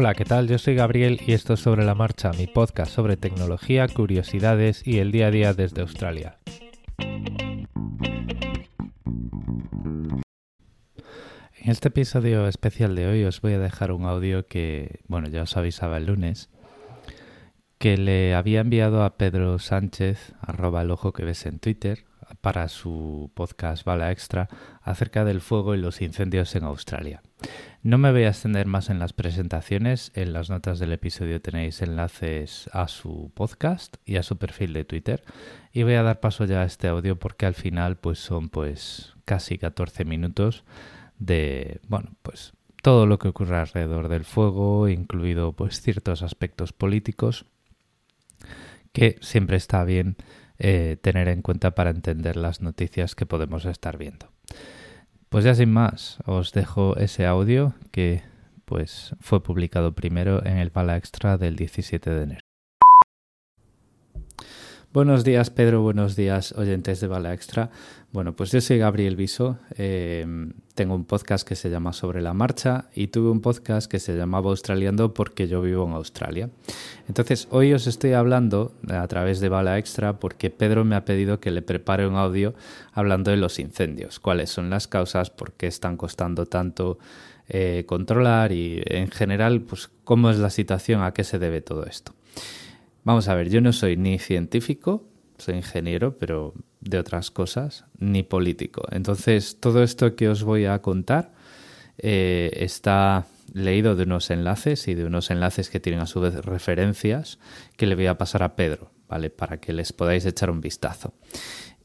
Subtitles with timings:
[0.00, 0.46] Hola, ¿qué tal?
[0.46, 4.98] Yo soy Gabriel y esto es Sobre la Marcha, mi podcast sobre tecnología, curiosidades y
[4.98, 6.38] el día a día desde Australia.
[11.56, 15.42] En este episodio especial de hoy os voy a dejar un audio que, bueno, ya
[15.42, 16.48] os avisaba el lunes,
[17.78, 22.04] que le había enviado a Pedro Sánchez, arroba el ojo que ves en Twitter,
[22.48, 24.48] para su podcast Bala Extra
[24.80, 27.20] acerca del fuego y los incendios en Australia.
[27.82, 31.82] No me voy a extender más en las presentaciones, en las notas del episodio tenéis
[31.82, 35.22] enlaces a su podcast y a su perfil de Twitter
[35.74, 39.12] y voy a dar paso ya a este audio porque al final pues son pues
[39.26, 40.64] casi 14 minutos
[41.18, 47.44] de bueno pues todo lo que ocurre alrededor del fuego, incluido pues ciertos aspectos políticos
[48.94, 50.16] que siempre está bien
[50.58, 54.30] eh, tener en cuenta para entender las noticias que podemos estar viendo.
[55.28, 58.22] Pues ya sin más, os dejo ese audio que
[58.64, 62.47] pues fue publicado primero en el Pala Extra del 17 de enero.
[64.90, 65.82] Buenos días, Pedro.
[65.82, 67.68] Buenos días, oyentes de Bala Extra.
[68.10, 69.58] Bueno, pues yo soy Gabriel Viso.
[69.76, 73.98] Em, tengo un podcast que se llama Sobre la Marcha y tuve un podcast que
[73.98, 76.48] se llamaba Australiando porque yo vivo en Australia.
[77.06, 81.38] Entonces, hoy os estoy hablando a través de Bala Extra porque Pedro me ha pedido
[81.38, 82.54] que le prepare un audio
[82.94, 86.98] hablando de los incendios, cuáles son las causas, por qué están costando tanto
[87.50, 91.84] eh, controlar y en general, pues cómo es la situación, a qué se debe todo
[91.84, 92.14] esto.
[93.04, 98.22] Vamos a ver, yo no soy ni científico, soy ingeniero, pero de otras cosas, ni
[98.22, 98.82] político.
[98.90, 101.32] Entonces, todo esto que os voy a contar
[101.98, 106.34] eh, está leído de unos enlaces y de unos enlaces que tienen a su vez
[106.44, 107.38] referencias
[107.76, 109.30] que le voy a pasar a Pedro, ¿vale?
[109.30, 111.14] Para que les podáis echar un vistazo.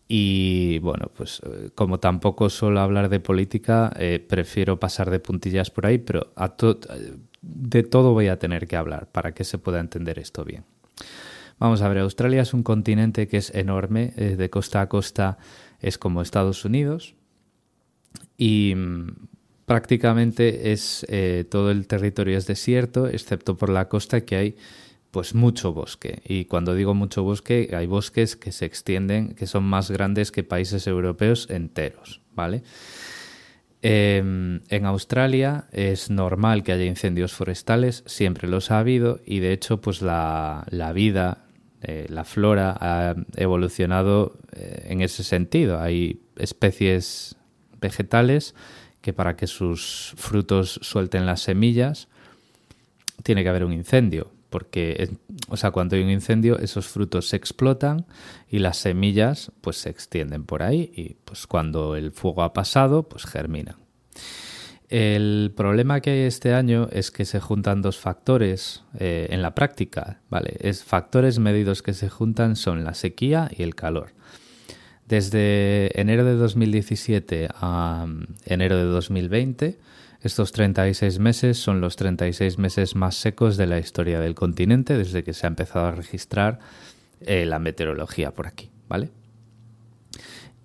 [0.08, 5.70] Y bueno, pues eh, como tampoco suelo hablar de política, eh, prefiero pasar de puntillas
[5.70, 6.56] por ahí, pero a
[7.42, 10.66] de todo voy a tener que hablar para que se pueda entender esto bien.
[11.60, 15.38] Vamos a ver, Australia es un continente que es enorme, eh, de costa a costa
[15.80, 17.16] es como Estados Unidos
[18.38, 19.08] y mm,
[19.66, 24.58] prácticamente es eh, todo el territorio es desierto, excepto por la costa que hay
[25.12, 26.24] pues mucho bosque.
[26.26, 30.44] Y cuando digo mucho bosque, hay bosques que se extienden, que son más grandes que
[30.44, 32.64] países europeos enteros, ¿vale?
[33.86, 39.52] Em, en Australia es normal que haya incendios forestales, siempre los ha habido y de
[39.52, 41.44] hecho pues la, vida,
[41.82, 45.82] eh, la flora ha evolucionado eh, en ese sentido.
[45.82, 47.36] Hay especies
[47.82, 48.56] vegetales
[49.02, 52.08] que para que sus frutos suelten las semillas
[53.22, 55.10] tiene que haber un incendio porque
[55.50, 58.06] o sea, cuando hay un incendio esos frutos se explotan
[58.48, 63.04] y las semillas pues se extienden por ahí y pues cuando el fuego ha pasado
[63.04, 63.76] pues germinan.
[64.90, 69.56] El problema que hay este año es que se juntan dos factores eh, en la
[69.56, 70.56] práctica, ¿vale?
[70.60, 74.12] Es factores medidos que se juntan son la sequía y el calor.
[75.08, 79.78] Desde enero de 2017 a mm, enero de 2020
[80.24, 85.24] estos 36 meses son los 36 meses más secos de la historia del continente desde
[85.26, 86.60] que se ha empezado a registrar
[87.20, 89.10] eh, la meteorología por aquí, ¿vale?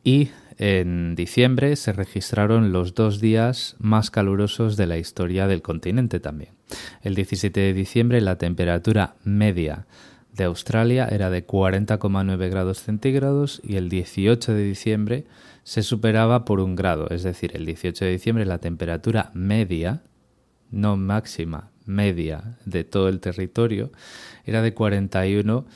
[0.04, 6.20] Y en diciembre se registraron los dos días más calurosos de la historia del continente
[6.20, 6.50] también.
[7.03, 9.87] El 17 de diciembre la temperatura media
[10.38, 15.26] de Australia era de 40,9 grados centígrados y el 18 de diciembre
[15.65, 20.03] se superaba por un grado, es decir, el 18 de diciembre la temperatura media,
[20.71, 23.91] no máxima, media de todo el territorio
[24.44, 25.66] era de 41,8,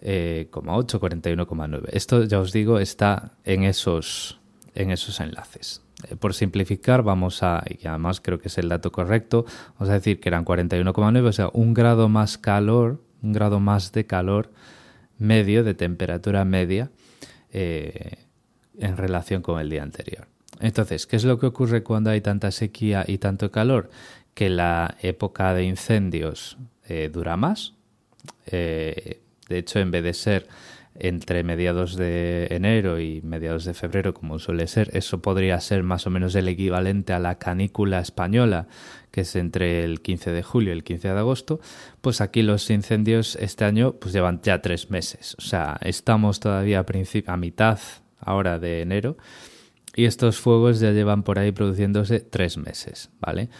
[0.00, 1.88] 41,9.
[1.92, 4.40] Esto ya os digo está en esos,
[4.74, 5.82] en esos enlaces.
[6.08, 9.46] Eh, por simplificar, vamos a, y además creo que es el dato correcto,
[9.78, 13.92] vamos a decir que eran 41,9, o sea, un grado más calor, un grado más
[13.92, 14.50] de calor
[15.18, 16.90] medio, de temperatura media,
[17.52, 18.18] eh,
[18.78, 20.26] en relación con el día anterior.
[20.60, 23.90] Entonces, ¿qué es lo que ocurre cuando hay tanta sequía y tanto calor?
[24.34, 26.56] Que la época de incendios
[26.88, 27.74] eh, dura más.
[28.46, 30.46] Eh, de hecho, en vez de ser
[30.94, 36.06] entre mediados de enero y mediados de febrero, como suele ser, eso podría ser más
[36.06, 38.68] o menos el equivalente a la canícula española,
[39.10, 41.60] que es entre el 15 de julio y el 15 de agosto,
[42.00, 45.34] pues aquí los incendios este año pues llevan ya tres meses.
[45.38, 47.78] O sea, estamos todavía a, a mitad
[48.20, 49.16] ahora de enero,
[49.94, 53.50] y estos fuegos ya llevan por ahí produciéndose tres meses, ¿vale?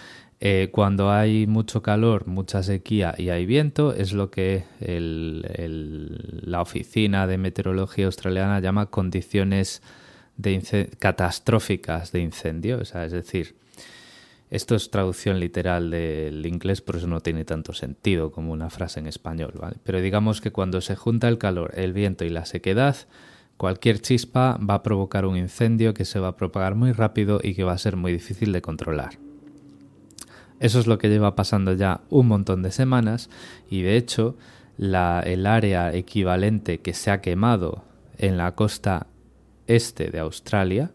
[0.45, 7.29] Eh, cuando hay mucho calor, mucha sequía y hay viento, es lo que la Oficina
[7.29, 9.83] de Meteorología Australiana llama condiciones
[10.37, 12.81] de catastróficas de incendio.
[12.81, 13.55] es decir,
[14.51, 18.99] Esto es traducción literal del inglés, por eso no tiene tanto sentido como una frase
[18.99, 19.53] en español.
[19.85, 22.97] Pero digamos que cuando se junta el calor, el viento y la sequedad,
[23.57, 27.55] cualquier chispa va a provocar un incendio que se va a propagar muy rápido y
[27.55, 29.32] que va a ser muy difícil de controlar.
[30.63, 33.31] Eso es lo que lleva pasando ya un montón de semanas
[33.69, 34.37] y de hecho
[34.79, 37.85] el área equivalente que se ha quemado
[38.17, 39.09] en la costa
[39.67, 40.93] este de Australia,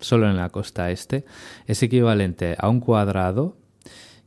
[0.00, 1.24] solo en la costa este,
[1.66, 3.56] es equivalente a un cuadrado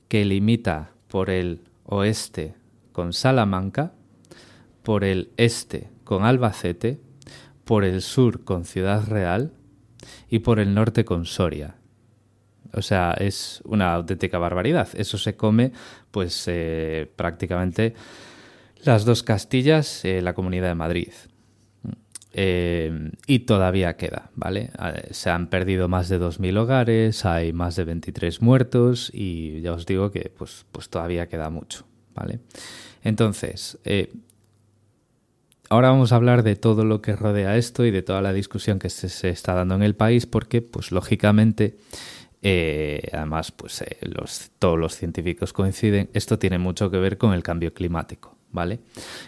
[0.09, 2.55] que limita por el oeste
[2.91, 3.93] con Salamanca,
[4.83, 6.99] por el este con Albacete,
[7.63, 9.53] por el sur con Ciudad Real
[10.29, 11.80] y por el norte con Soria.
[12.73, 14.87] O sea, es una auténtica barbaridad.
[14.93, 15.71] Eso se come,
[16.11, 17.95] pues, eh, prácticamente
[18.83, 21.11] las dos Castillas, eh, la Comunidad de Madrid.
[22.33, 24.71] Eh, y todavía queda, ¿vale?
[24.79, 29.73] Eh, se han perdido más de 2.000 hogares, hay más de 23 muertos y ya
[29.73, 31.85] os digo que pues, pues todavía queda mucho,
[32.15, 32.39] ¿vale?
[33.03, 33.77] Entonces,
[35.67, 38.79] ahora vamos a hablar de todo lo que rodea esto y de toda la discusión
[38.79, 41.75] que se, está dando en el país porque, pues lógicamente,
[42.43, 47.73] además, pues los, todos los científicos coinciden, esto tiene mucho que ver con el cambio
[47.73, 48.37] climático.
[48.51, 48.79] ¿vale?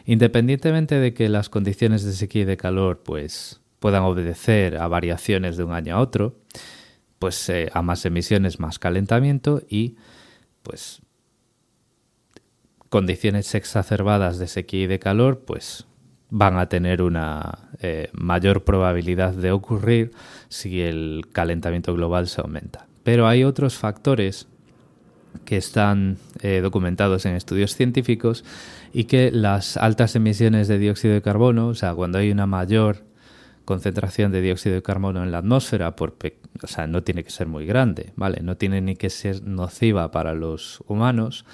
[0.06, 5.58] Independientemente de que las condiciones de sequía y de calor pues puedan obedecer a variaciones
[5.58, 6.36] de un año a otro,
[7.20, 9.98] pues eh, a más emisiones, más calentamiento y
[10.62, 11.02] pues
[12.90, 15.86] condiciones exacerbadas de sequía y de calor, pues
[16.30, 20.12] van a tener una eh, mayor probabilidad de ocurrir
[20.50, 22.88] si el calentamiento global se aumenta.
[23.04, 24.48] Pero hay otros factores
[25.46, 28.44] que están eh, documentados en estudios científicos
[28.94, 33.04] y que las altas emisiones de dióxido de carbono, o sea, cuando hay una mayor
[33.66, 36.16] concentración de dióxido de carbono en la atmósfera, por
[36.62, 38.42] o sea, no tiene que ser muy grande, ¿vale?
[38.42, 41.46] No tiene ni que ser nociva para los humanos.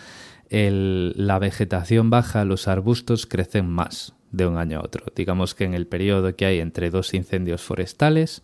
[0.50, 5.06] la vegetación baja, los arbustos crecen más de un año a otro.
[5.16, 8.44] Digamos que en el periodo que hay entre dos incendios forestales,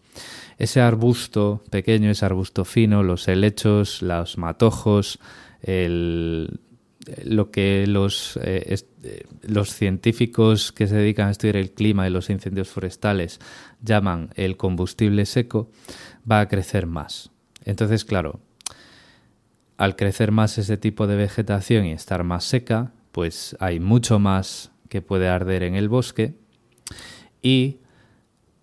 [0.58, 5.20] ese arbusto pequeño, ese arbusto fino, los helechos, los matojos,
[7.24, 12.12] lo que los, eh, eh, los científicos que se dedican a estudiar el clima y
[12.12, 13.40] los incendios forestales
[13.82, 15.70] llaman el combustible seco,
[16.30, 17.32] va a crecer más.
[17.64, 18.40] Entonces, claro,
[19.78, 24.72] al crecer más ese tipo de vegetación y estar más seca, pues hay mucho más
[24.96, 26.36] que puede arder en el bosque
[27.42, 27.80] y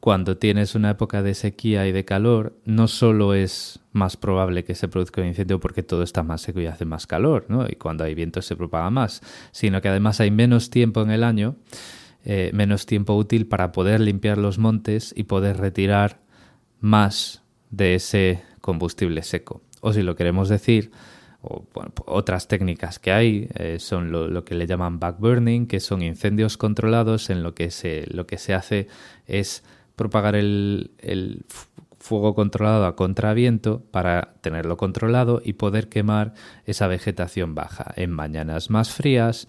[0.00, 4.74] cuando tienes una época de sequía y de calor, no solo es más probable que
[4.74, 7.66] se produzca un incendio porque todo está más seco y hace más calor, ¿no?
[7.68, 9.20] y cuando hay viento se propaga más,
[9.50, 11.56] sino que además hay menos tiempo en el año,
[12.24, 16.22] eh, menos tiempo útil para poder limpiar los montes y poder retirar
[16.80, 19.60] más de ese combustible seco.
[19.82, 20.92] O si lo queremos decir,
[21.42, 21.64] o
[22.06, 27.30] otras técnicas que hay eh, son lo, que le llaman backburning, que son incendios controlados
[27.30, 28.86] en lo que se, lo que se hace
[29.26, 29.64] es
[29.96, 30.90] propagar el,
[31.98, 36.34] fuego controlado a contraviento para tenerlo controlado y poder quemar
[36.64, 39.46] esa vegetación baja en mañanas más frías,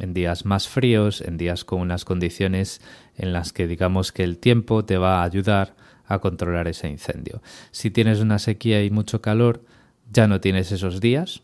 [0.00, 2.80] en días más fríos, en días con unas condiciones
[3.16, 7.40] en las que digamos que el tiempo te va a ayudar a controlar ese incendio.
[7.70, 9.62] Si tienes una sequía y mucho calor,
[10.12, 11.42] ya no tienes esos días.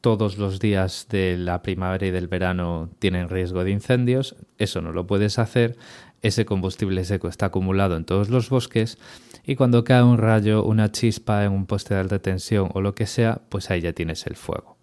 [0.00, 4.36] Todos los días de la primavera y del verano tienen riesgo de incendios.
[4.58, 5.76] Eso no lo puedes hacer
[6.22, 8.96] ese combustible seco está acumulado en todos los bosques
[9.44, 12.94] y cuando cae un rayo, una chispa en un poste de alta tensión o lo
[12.94, 14.76] que sea, pues ahí ya tienes el fuego.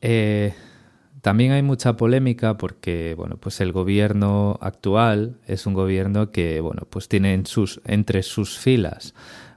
[0.00, 0.54] Eh,
[1.20, 6.86] también hay mucha polémica porque bueno, pues el gobierno actual es un gobierno que bueno,
[6.88, 7.42] pues tiene
[7.84, 9.14] entre sus filas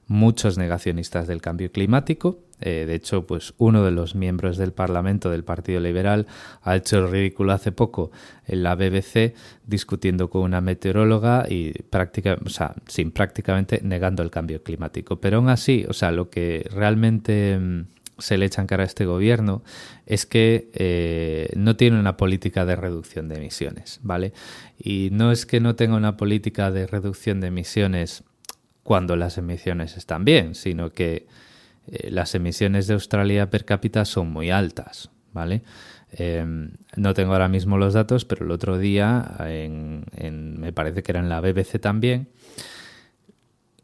[0.10, 2.40] muchos negacionistas del cambio climático.
[2.62, 6.28] Eh, de hecho, pues uno de los miembros del Parlamento del Partido Liberal
[6.62, 8.12] ha hecho el ridículo hace poco
[8.46, 9.34] en la BBC
[9.66, 15.22] discutiendo con una meteoróloga y prácticamente, o sea, sin prácticamente negando el cambio climático.
[15.22, 17.86] Pero aún así, o sea, lo que realmente mm,
[18.18, 19.64] se le echa en cara a este gobierno
[20.08, 24.34] es que eh, no tiene una política de reducción de emisiones, ¿vale?
[24.78, 28.24] Y no es que no tenga una política de reducción de emisiones
[28.90, 31.28] cuando las emisiones están bien, sino que
[31.86, 35.62] eh, las emisiones de Australia per cápita son muy altas, ¿vale?
[36.12, 41.12] Em, no tengo ahora mismo los datos, pero el otro día, en, me parece que
[41.12, 42.30] era en la BBC también,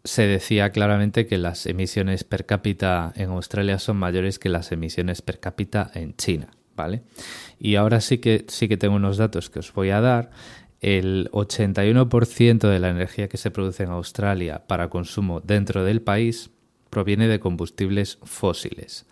[0.04, 5.22] se decía claramente que las emisiones per cápita en Australia son mayores que las emisiones
[5.22, 7.04] per cápita en China, ¿vale?
[7.60, 10.32] Y ahora sí que sí que tengo unos datos que os voy a dar
[10.86, 16.52] el 81% de la energía que se produce en Australia para consumo dentro del país
[16.92, 19.08] proviene de combustibles fósiles.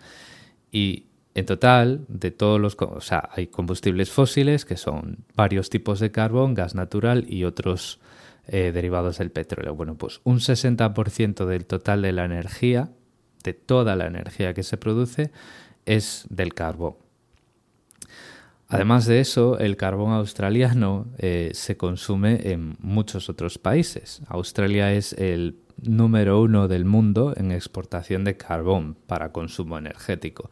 [0.71, 5.99] Y en total, de todos los, o sea, hay combustibles fósiles que son varios tipos
[5.99, 7.99] de carbón, gas natural y otros
[8.45, 9.73] eh, derivados del petróleo.
[9.73, 12.91] Bueno, pues un 60% del total de la energía,
[13.43, 15.31] de toda la energía que se produce,
[15.87, 16.97] es del carbón.
[18.73, 24.21] Además de eso, el carbón australiano eh, se consume en muchos otros países.
[24.27, 30.49] Australia es el número uno del mundo en exportación de carbón para consumo energético.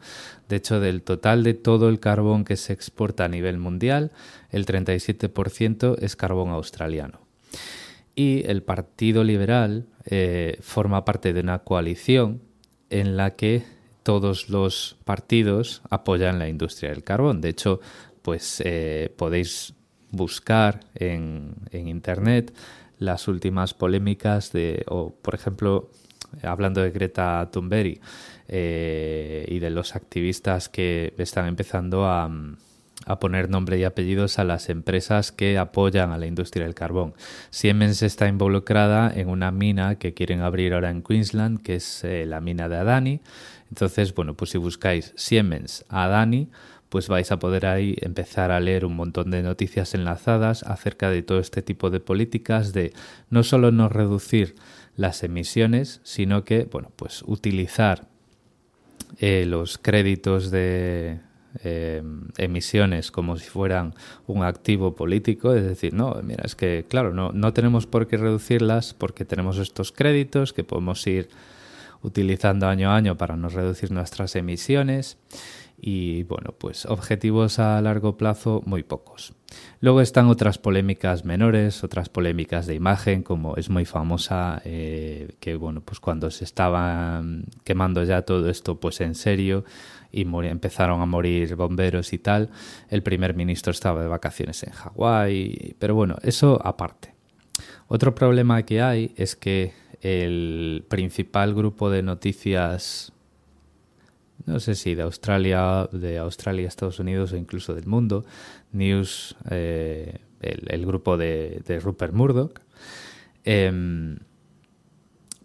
[0.48, 4.12] De hecho, del total de todo el carbón que se exporta a nivel mundial,
[4.50, 7.22] el 37% es carbón australiano.
[8.14, 12.40] Y el Partido Liberal eh, forma parte de una coalición
[12.88, 13.64] en la que
[14.02, 17.40] todos los partidos apoyan la industria del carbón.
[17.40, 17.80] De hecho,
[18.22, 19.74] pues eh, podéis
[20.10, 22.54] buscar en, internet
[22.98, 25.90] las últimas polémicas de, o por ejemplo,
[26.42, 28.00] hablando de Greta Thunberg
[28.48, 32.30] eh, y de los activistas que están empezando a,
[33.06, 37.14] a, poner nombre y apellidos a las empresas que apoyan a la industria del carbón.
[37.50, 42.24] Siemens está involucrada en una mina que quieren abrir ahora en Queensland, que es eh,
[42.26, 43.20] la mina de Adani.
[43.70, 46.50] Entonces, bueno, pues si buscáis Siemens Adani,
[46.92, 51.22] pues vais a poder ahí empezar a leer un montón de noticias enlazadas acerca de
[51.22, 52.92] todo este tipo de políticas de
[53.30, 54.56] no solo no reducir
[54.94, 58.08] las emisiones, sino que, bueno, pues utilizar
[59.20, 61.20] eh, los créditos de
[61.64, 62.02] eh,
[62.36, 63.94] emisiones como si fueran
[64.26, 68.18] un activo político, es decir, no, mira, es que, claro, no, no tenemos por qué
[68.18, 71.30] reducirlas porque tenemos estos créditos que podemos ir
[72.02, 75.18] utilizando año a año para no reducir nuestras emisiones
[75.84, 79.34] y bueno, pues objetivos a largo plazo muy pocos.
[79.80, 85.56] Luego están otras polémicas menores, otras polémicas de imagen, como es muy famosa, eh, que
[85.56, 87.20] bueno, pues cuando se estaba
[87.64, 89.64] quemando ya todo esto pues en serio
[90.12, 92.50] y empezaron a morir bomberos y tal,
[92.88, 97.12] el primer ministro estaba de vacaciones en Hawái, pero bueno, eso aparte.
[97.88, 103.12] Otro problema que hay es que el principal grupo de noticias
[104.46, 108.24] no sé si de Australia, de Australia, Estados Unidos o incluso del mundo,
[108.72, 112.60] News, eh, el, grupo de, Rupert Murdoch,
[113.44, 114.18] em,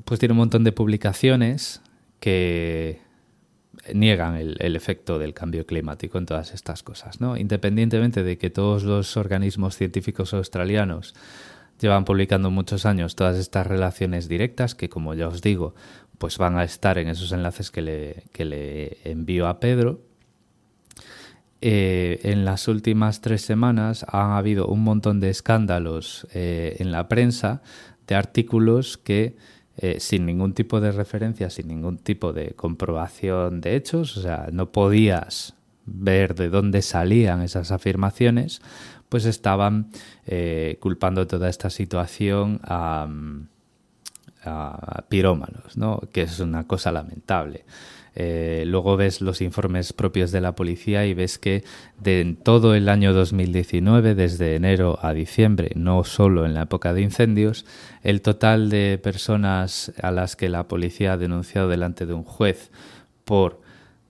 [0.06, 1.82] pues tiene un montón de publicaciones
[2.20, 3.02] que
[3.94, 7.38] niegan el, el, efecto del cambio climático en todas estas cosas, ¿no?
[7.38, 11.14] Independientemente de que todos los organismos científicos australianos
[11.80, 15.76] llevan publicando muchos años todas estas relaciones directas que, como ya os digo,
[16.18, 20.02] pues van a estar en esos enlaces que le, que le envío a Pedro.
[21.62, 27.08] Eh, en las últimas tres semanas han habido un montón de escándalos eh, en la
[27.08, 27.64] prensa
[28.06, 29.36] de artículos que
[29.80, 34.50] eh, sin ningún tipo de referencia, sin ningún tipo de comprobación de hechos, o sea,
[34.52, 35.56] no podías
[35.86, 38.62] ver de dónde salían esas afirmaciones,
[39.10, 39.92] pues estaban
[40.80, 43.08] culpando toda esta situación a
[45.10, 46.02] pirómanos, ¿no?
[46.12, 47.66] que es una cosa lamentable.
[48.20, 51.64] Eh, luego ves los informes propios de la policía y ves que
[52.00, 57.02] de todo el año 2019, desde enero a diciembre, no solo en la época de
[57.02, 57.64] incendios,
[58.02, 62.72] el total de personas a las que la policía ha denunciado delante de un juez
[63.24, 63.62] por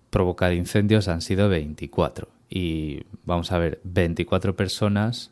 [0.09, 2.36] provocar incendios han sido 24.
[2.49, 5.31] Y vamos a ver, 24 personas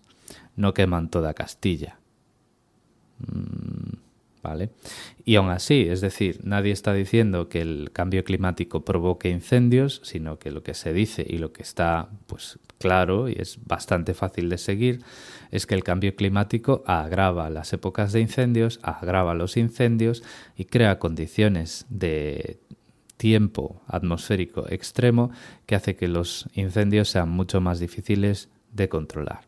[0.55, 1.99] no queman toda Castilla.
[3.19, 3.95] Mm,
[4.45, 4.69] ¿vale?
[5.25, 10.37] Y aún así, es decir, nadie está diciendo que el cambio climático provoque incendios, sino
[10.37, 14.49] que lo que se dice y lo que está pues claro y es bastante fácil
[14.49, 15.01] de seguir
[15.49, 20.21] es que el cambio climático agrava las épocas de incendios, agrava los incendios
[20.55, 22.59] y crea condiciones de
[23.17, 25.31] tiempo atmosférico extremo
[25.65, 29.41] que hace que los incendios sean mucho más difíciles de controlar.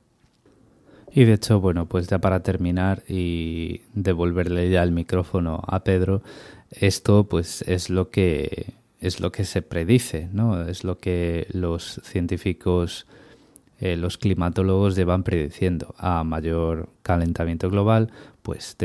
[1.11, 6.21] Y de hecho, bueno, pues ya para terminar y devolverle ya el micrófono a Pedro,
[6.69, 10.61] esto pues es lo que es lo que se predice, ¿no?
[10.67, 13.05] Es lo que los científicos,
[13.79, 15.93] eh, los climatólogos llevan prediciendo.
[15.97, 18.75] A mayor calentamiento global, pues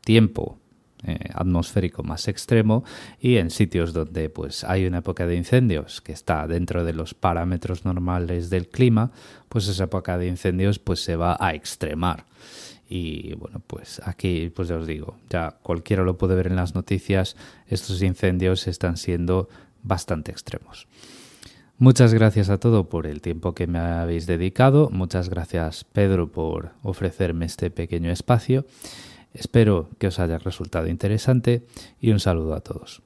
[0.00, 0.59] tiempo
[1.02, 2.84] eh, atmosférico más extremo
[3.18, 7.14] y en sitios donde pues hay una época de incendios que está dentro de los
[7.14, 9.10] parámetros normales del clima,
[9.48, 12.26] pues esa época de incendios pues se va a extremar.
[12.86, 16.74] Y bueno, pues aquí pues ya os digo, ya cualquiera lo puede ver en las
[16.74, 17.34] noticias,
[17.66, 19.48] estos incendios están siendo
[19.82, 20.86] bastante extremos.
[21.78, 24.90] Muchas gracias a todo por el tiempo que me habéis dedicado.
[24.90, 28.66] Muchas gracias Pedro por ofrecerme este pequeño espacio
[29.32, 31.62] Espero que os haya resultado interesante
[32.00, 33.02] y un saludo a todos.